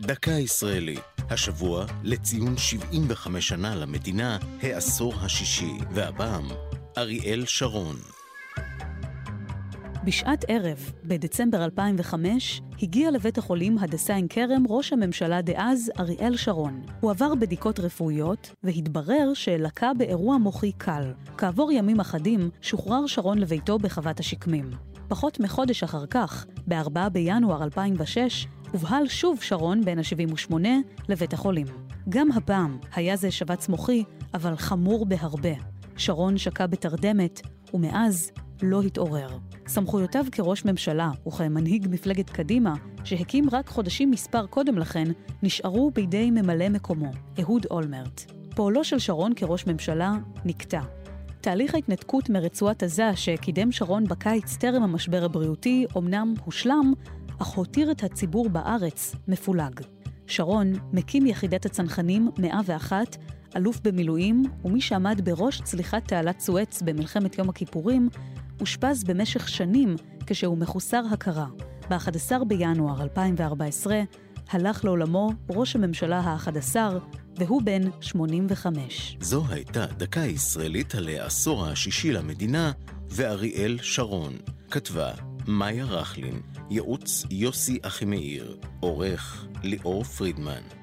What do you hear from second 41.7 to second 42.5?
מפלגת